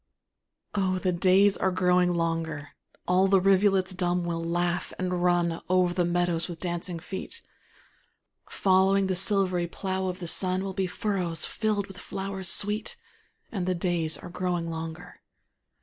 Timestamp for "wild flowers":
11.97-12.49